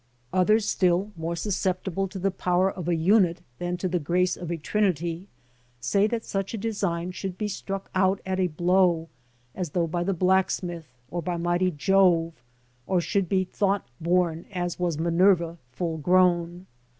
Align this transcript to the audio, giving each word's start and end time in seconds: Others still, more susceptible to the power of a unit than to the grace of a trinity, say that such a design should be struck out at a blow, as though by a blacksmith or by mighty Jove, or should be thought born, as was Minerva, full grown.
Others 0.33 0.67
still, 0.67 1.11
more 1.15 1.35
susceptible 1.35 2.07
to 2.07 2.17
the 2.17 2.31
power 2.31 2.71
of 2.71 2.87
a 2.87 2.95
unit 2.95 3.41
than 3.59 3.77
to 3.77 3.87
the 3.87 3.99
grace 3.99 4.35
of 4.35 4.49
a 4.49 4.57
trinity, 4.57 5.27
say 5.79 6.07
that 6.07 6.25
such 6.25 6.55
a 6.55 6.57
design 6.57 7.11
should 7.11 7.37
be 7.37 7.47
struck 7.47 7.87
out 7.93 8.19
at 8.25 8.39
a 8.39 8.47
blow, 8.47 9.09
as 9.53 9.69
though 9.69 9.85
by 9.85 10.01
a 10.01 10.11
blacksmith 10.11 10.87
or 11.11 11.21
by 11.21 11.37
mighty 11.37 11.69
Jove, 11.69 12.33
or 12.87 12.99
should 12.99 13.29
be 13.29 13.43
thought 13.43 13.85
born, 13.99 14.47
as 14.51 14.79
was 14.79 14.97
Minerva, 14.97 15.59
full 15.71 15.97
grown. 15.99 16.65